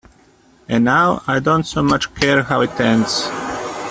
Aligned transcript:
And 0.67 0.83
now 0.83 1.21
I 1.27 1.37
don't 1.37 1.63
so 1.63 1.83
much 1.83 2.11
care 2.15 2.41
how 2.41 2.61
it 2.61 2.71
ends. 2.81 3.29